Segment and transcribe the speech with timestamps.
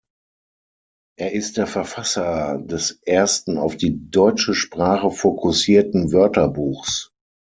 [1.19, 7.11] Er ist der Verfasser des ersten auf die deutsche Sprache fokussierten Wörterbuchs.